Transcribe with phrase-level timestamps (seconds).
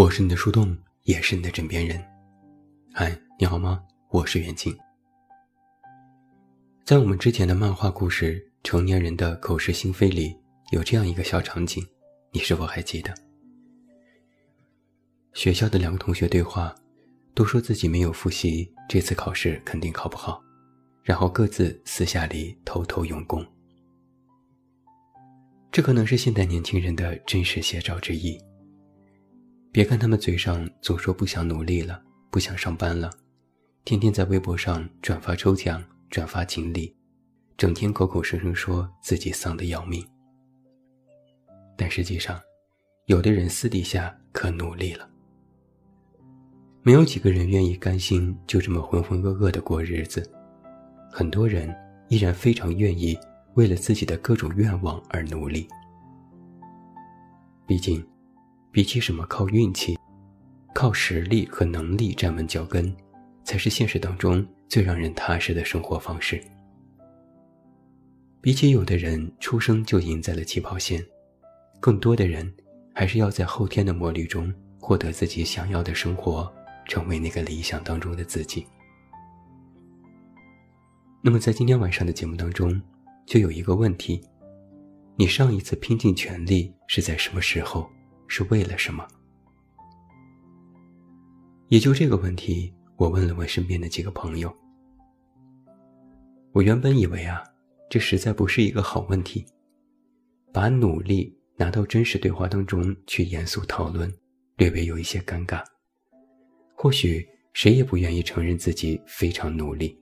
[0.00, 2.02] 我是你的树洞，也是你的枕边人。
[2.94, 3.82] 嗨，你好吗？
[4.08, 4.74] 我是袁静。
[6.86, 10.34] 在我们之前的漫画故事《成年人的口是心非》里，
[10.72, 11.86] 有这样一个小场景，
[12.32, 13.12] 你是否还记得？
[15.34, 16.74] 学校的两个同学对话，
[17.34, 20.42] 都说自己没有复习，这次考试肯定考不好，
[21.04, 23.46] 然后各自私下里偷偷用功。
[25.70, 28.40] 这可能是现代年轻人的真实写照之一。
[29.72, 33.08] 别看他们嘴上总说不想努力了，不想上班了，
[33.84, 35.80] 天天在微博上转发抽奖、
[36.10, 36.92] 转发锦鲤，
[37.56, 40.04] 整天口口声声说自己丧得要命。
[41.76, 42.40] 但实际上，
[43.06, 45.08] 有的人私底下可努力了。
[46.82, 50.28] 没有几个人愿意甘心就这么浑浑噩噩的过日子，
[51.12, 51.72] 很多人
[52.08, 53.16] 依然非常愿意
[53.54, 55.68] 为了自己的各种愿望而努力。
[57.68, 58.04] 毕竟。
[58.72, 59.98] 比起什么靠运气、
[60.74, 62.94] 靠实力和能力站稳脚跟，
[63.44, 66.40] 才是现实当中最让人踏实的生活方式。
[68.40, 71.04] 比起有的人出生就赢在了起跑线，
[71.80, 72.50] 更多的人
[72.94, 76.50] 还是要在后天的磨砺中获得自己想要的生活，
[76.86, 78.64] 成为那个理想当中的自己。
[81.22, 82.80] 那么，在今天晚上的节目当中，
[83.26, 84.22] 就有一个问题：
[85.16, 87.86] 你上一次拼尽全力是在什么时候？
[88.30, 89.04] 是为了什么？
[91.66, 94.56] 也就这个问题，我问了问身边的几个朋友。
[96.52, 97.42] 我原本以为啊，
[97.90, 99.44] 这实在不是一个好问题，
[100.52, 104.08] 把努力拿到真实对话当中去严肃讨论，
[104.58, 105.64] 略微有一些尴尬。
[106.76, 109.98] 或许谁也不愿意承认自己非常努力。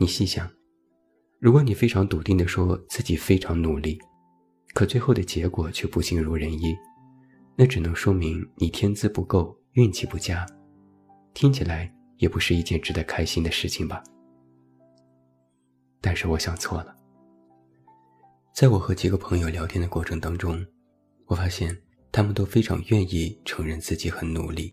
[0.00, 0.50] 你细想，
[1.38, 4.00] 如果你非常笃定的说自己非常努力。
[4.74, 6.76] 可最后的结果却不尽如人意，
[7.56, 10.46] 那只能说明你天资不够，运气不佳，
[11.34, 14.02] 听起来也不是一件值得开心的事情吧。
[16.00, 16.94] 但是我想错了。
[18.54, 20.64] 在我和几个朋友聊天的过程当中，
[21.26, 21.76] 我发现
[22.10, 24.72] 他们都非常愿意承认自己很努力，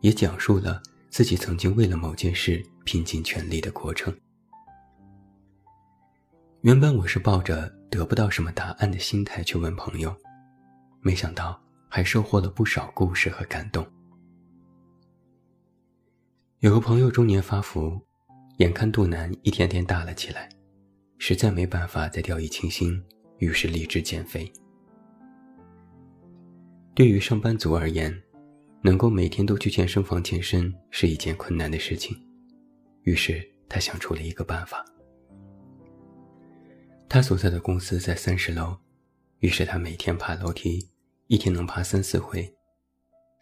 [0.00, 4.14] 也讲述了自己曾经为了某件事拼尽全力的过程。
[6.62, 10.14] 原本我是抱着得不到什么答案的心态去问朋友，
[11.00, 13.86] 没想到还收获了不少故事和感动。
[16.60, 18.00] 有个朋友中年发福，
[18.58, 20.48] 眼看肚腩一天天大了起来，
[21.18, 23.02] 实在没办法再掉以轻心，
[23.38, 24.52] 于是立志减肥。
[26.94, 28.12] 对于上班族而言，
[28.82, 32.16] 能够每天都去健身房健身是一件困难的事情，
[33.04, 34.84] 于是他想出了一个办法。
[37.08, 38.76] 他所在的公司在三十楼，
[39.38, 40.86] 于是他每天爬楼梯，
[41.28, 42.54] 一天能爬三四回，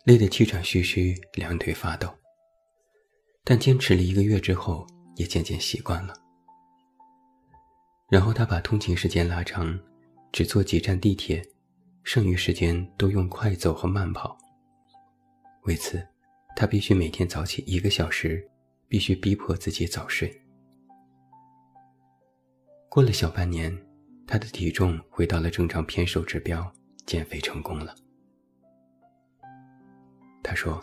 [0.04, 2.09] 累得气喘吁吁，两腿发抖。
[3.43, 6.15] 但坚持了一个月之后，也渐渐习惯了。
[8.09, 9.76] 然后他把通勤时间拉长，
[10.31, 11.44] 只坐几站地铁，
[12.05, 14.38] 剩余时间都用快走和慢跑。
[15.65, 16.06] 为此，
[16.55, 18.49] 他必须每天早起一个小时，
[18.87, 20.41] 必须逼迫自己早睡。
[22.96, 23.76] 过了小半年，
[24.26, 26.72] 他的体重回到了正常偏瘦指标，
[27.04, 27.94] 减肥成功了。
[30.42, 30.82] 他说：“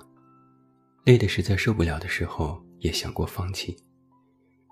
[1.05, 3.75] 累得实在受不了的时候，也想过放弃，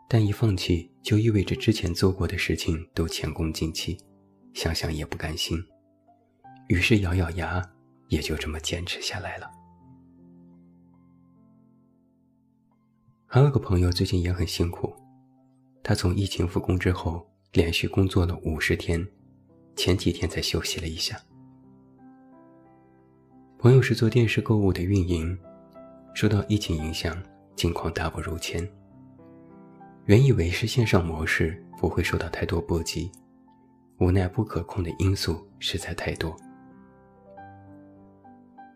[0.08, 3.98] 但一放弃就意味着之前做过的事情都前功尽弃，
[4.54, 5.58] 想想也不甘心，
[6.68, 7.60] 于是咬咬牙，
[8.10, 9.50] 也就这么坚持下来了。”
[13.26, 14.94] 还有个朋友最近也很辛苦，
[15.82, 17.28] 他从疫情复工之后。
[17.54, 19.06] 连续工作了五十天，
[19.76, 21.20] 前几天才休息了一下。
[23.60, 25.38] 朋友是做电视购物的运营，
[26.14, 27.22] 受到疫情影响，
[27.54, 28.66] 境况大不如前。
[30.06, 33.12] 原以为是线上模式不会受到太多波及，
[34.00, 36.34] 无奈不可控的因素实在太多。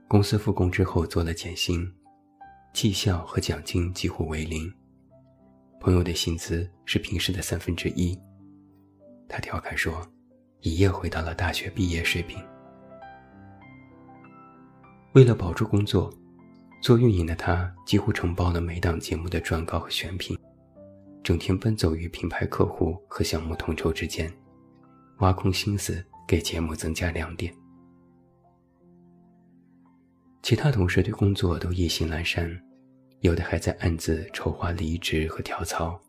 [0.06, 1.90] 公司复工之后做了减薪，
[2.74, 4.70] 绩效和奖金几乎为零，
[5.80, 8.20] 朋友的薪资是平时的三分之一。
[9.28, 10.06] 他调侃说
[10.62, 12.42] ：“一夜回到了大学毕业水平。”
[15.14, 16.14] 为了保住工作，
[16.82, 20.38] 做运营的他几乎承包了每档节目的撰稿和选品，
[21.24, 24.32] 整天奔走于品牌客户和项目统筹之间，
[25.20, 27.54] 挖空心思给节目增加亮点。
[30.44, 32.62] 其他同事对工作都意兴阑珊，
[33.22, 36.00] 有的还在暗自筹划离职和跳槽，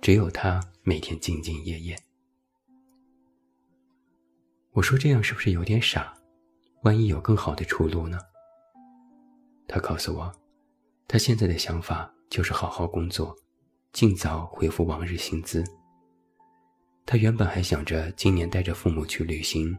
[0.00, 1.94] 只有他每天兢兢业业。
[4.72, 6.14] 我说这样是不是有点傻？
[6.82, 8.18] 万一有更好的出路呢？
[9.66, 10.32] 他告诉我，
[11.08, 13.36] 他现在的想法就是好好工作，
[13.92, 15.64] 尽早恢复往日薪资。
[17.04, 19.76] 他原本还想着今年带着父母去旅行，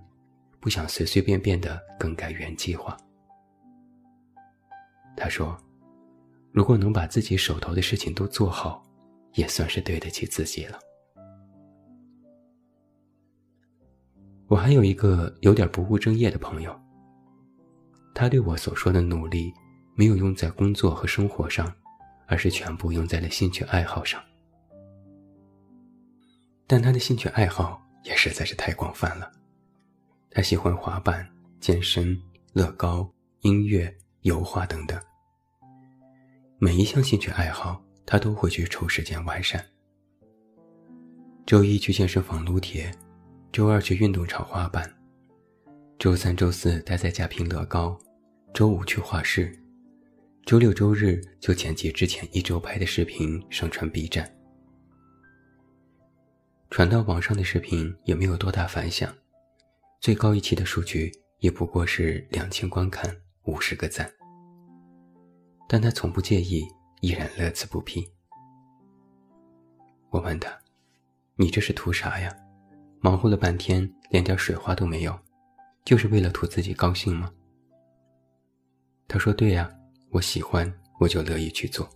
[0.60, 2.96] 不想随随便便的更改原计划。
[5.16, 5.58] 他说
[6.52, 8.84] ：“如果能把自己手头的事情都做好，
[9.36, 10.78] 也算是对得起自己了。”
[14.52, 16.78] 我还有一个有点不务正业的朋友，
[18.14, 19.50] 他对我所说的努力，
[19.96, 21.74] 没有用在工作和生活上，
[22.28, 24.22] 而是全部用在了兴趣爱好上。
[26.68, 29.32] 但他的兴趣爱好也实在是太广泛了，
[30.32, 31.26] 他喜欢滑板、
[31.62, 32.22] 健身、
[32.52, 33.10] 乐高、
[33.44, 33.90] 音乐、
[34.24, 35.00] 油画等等。
[36.60, 39.66] 每一项兴趣爱好，他都会去抽时间完善。
[41.46, 42.94] 周一去健身房撸铁。
[43.52, 44.90] 周二去运动场滑板，
[46.00, 48.00] 周三、周四待在家拼乐高，
[48.54, 49.54] 周五去画室，
[50.46, 54.34] 周六、周日就剪辑之前一周拍的视频上传 B 站。
[56.70, 59.14] 传到网上的视频也没有多大反响，
[60.00, 63.14] 最高一期的数据也不过是两千观看、
[63.44, 64.10] 五十个赞。
[65.68, 66.66] 但他从不介意，
[67.02, 68.10] 依然乐此不疲。
[70.10, 70.58] 我问他
[71.36, 72.34] ：“你这是图啥呀？”
[73.04, 75.20] 忙活了半天，连点水花都没有，
[75.84, 77.32] 就是为了图自己高兴吗？
[79.08, 79.70] 他说：“对呀，
[80.12, 81.90] 我喜欢，我就乐意去做。”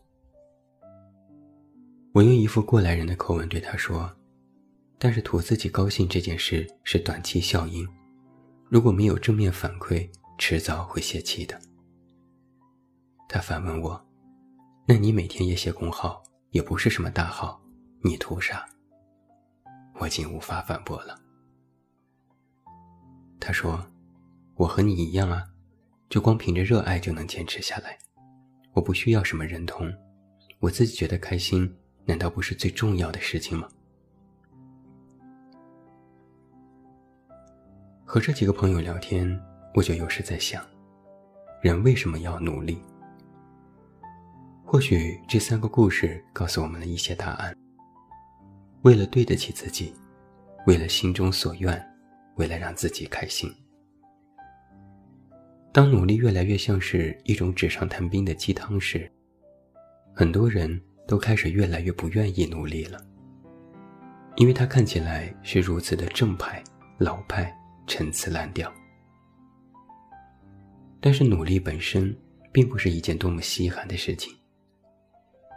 [2.11, 4.11] 我用一副过来人的口吻对他说
[4.97, 7.87] ：“但是图自己高兴这件事是短期效应，
[8.67, 10.09] 如果没有正面反馈，
[10.39, 11.61] 迟早会泄气的。”
[13.29, 14.03] 他反问我
[14.87, 17.61] ：“那你每天也写公号，也不是什么大号，
[18.01, 18.67] 你图啥？”
[19.99, 21.19] 我竟无法反驳了。
[23.39, 23.85] 他说
[24.55, 25.43] ：“我和你一样啊，
[26.09, 27.97] 就光凭着热爱就能坚持下来。
[28.73, 29.93] 我不需要什么认同，
[30.59, 31.73] 我自己觉得开心，
[32.05, 33.67] 难道不是最重要的事情吗？”
[38.03, 39.39] 和这几个朋友聊天，
[39.73, 40.65] 我就有时在想，
[41.61, 42.81] 人为什么要努力？
[44.65, 47.55] 或许这三个故事告诉我们了一些答案。
[48.85, 49.91] 为了对得起自己，
[50.67, 51.83] 为了心中所愿，
[52.35, 53.51] 为了让自己开心。
[55.73, 59.11] 当努力越来越像是一种纸上谈兵的鸡汤时，
[60.13, 63.03] 很多人都开始越来越不愿意努力了，
[64.35, 66.63] 因为它看起来是如此的正派、
[66.99, 67.51] 老派、
[67.87, 68.71] 陈词滥调。
[71.01, 72.15] 但是努力本身
[72.51, 74.31] 并不是一件多么稀罕的事情。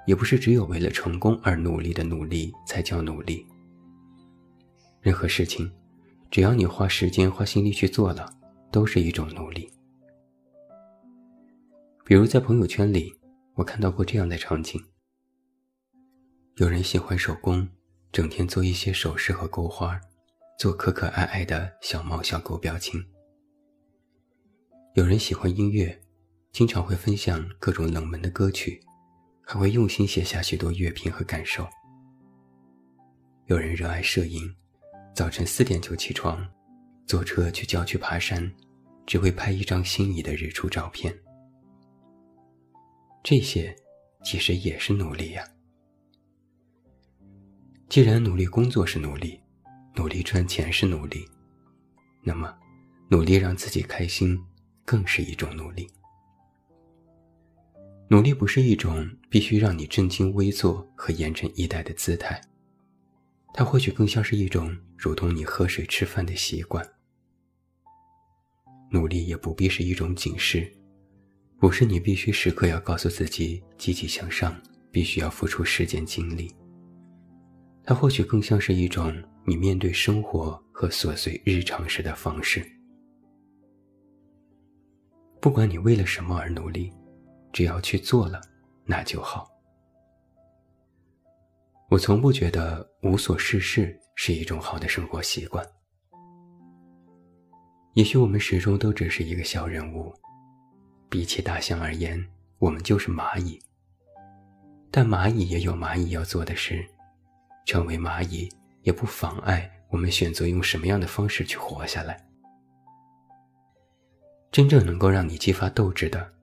[0.08, 3.46] 也不是只有为了成功而努力的努力才叫努力。
[5.02, 5.70] 任何事情，
[6.30, 8.26] 只要你花时间、花心力去做了，
[8.72, 9.70] 都是一种努力。
[12.06, 13.14] 比如在朋友圈里，
[13.52, 14.82] 我看到过这样的场景：
[16.56, 17.68] 有人喜欢手工，
[18.10, 20.00] 整天做一些首饰和钩花，
[20.58, 22.98] 做可可爱爱的小猫小狗表情；
[24.94, 26.00] 有人喜欢音乐，
[26.50, 28.80] 经常会分享各种冷门的歌曲。
[29.50, 31.66] 还会用心写下许多乐评和感受。
[33.46, 34.54] 有人热爱摄影，
[35.14, 36.46] 早晨四点就起床，
[37.06, 38.52] 坐车去郊区爬山，
[39.06, 41.18] 只为拍一张心仪的日出照片。
[43.24, 43.74] 这些
[44.22, 45.42] 其实也是努力呀。
[47.88, 49.40] 既然努力工作是努力，
[49.94, 51.26] 努力赚钱是努力，
[52.22, 52.54] 那么
[53.08, 54.38] 努力让自己开心
[54.84, 55.90] 更是一种努力。
[58.10, 62.40] 努力不是一种必须让你正襟危坐和严阵以待的姿态，
[63.52, 66.86] 它或许更像是一种如同你喝水吃饭的习惯。
[68.90, 70.72] 努力也不必是一种警示，
[71.60, 74.58] 不是你必须时刻要告诉自己积极向上，
[74.90, 76.50] 必须要付出时间精力。
[77.84, 82.64] 它或许更像是一种你面对生活和琐碎日常时的方式。
[85.42, 86.90] 不管你为了什么而努力。
[87.52, 88.40] 只要去做了，
[88.84, 89.50] 那就好。
[91.90, 95.66] 我从不觉得无所事事是一种好的生活习惯。
[97.94, 100.14] 也许我们始终都只是一个小人物，
[101.08, 102.22] 比起大象而言，
[102.58, 103.58] 我们就是蚂蚁。
[104.90, 106.86] 但蚂蚁也有蚂蚁要做的事，
[107.66, 108.48] 成为蚂蚁
[108.82, 112.22] 也不妨碍我们选择用什么样的方式去活下来。
[114.52, 116.37] 真正能够让你激发斗志的。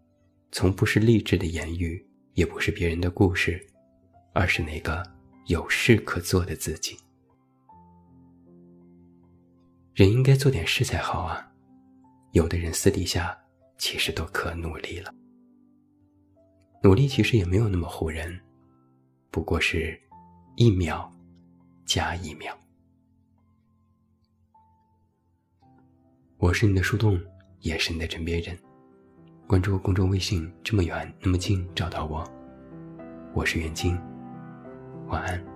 [0.56, 2.02] 从不是励志的言语，
[2.34, 3.62] 也不是别人的故事，
[4.32, 5.06] 而是那个
[5.48, 6.98] 有事可做的自己。
[9.94, 11.46] 人应该做点事才好啊！
[12.32, 13.38] 有的人私底下
[13.78, 15.14] 其实都可努力了。
[16.82, 18.40] 努力其实也没有那么唬人，
[19.32, 20.02] 不过是
[20.56, 21.12] 一秒
[21.86, 22.58] 加一秒。
[26.38, 27.20] 我是你的树洞，
[27.60, 28.58] 也是你的枕边人。
[29.48, 32.24] 关注公众微信，这么远那么近，找到我。
[33.32, 33.96] 我是袁晶，
[35.08, 35.55] 晚安。